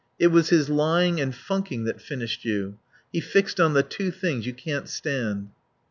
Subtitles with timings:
[0.17, 2.79] It was his lying and funking that finished you.
[3.13, 5.49] He fixed on the two things you can't stand."